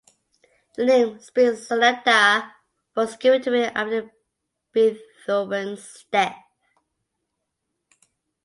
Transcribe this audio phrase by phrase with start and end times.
[0.77, 2.53] The name "Spring Sonata"
[2.95, 4.09] was given to it after
[4.73, 6.43] Beethoven's death.